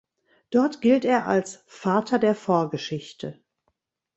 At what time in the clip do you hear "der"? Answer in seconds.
2.17-2.33